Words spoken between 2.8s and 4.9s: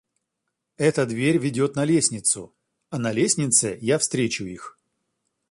а на лестнице я встречу их.